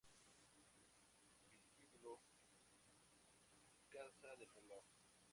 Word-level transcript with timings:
Vestíbulo 1.77 2.15
Casa 3.91 4.35
del 4.35 4.49
Reloj 4.55 4.83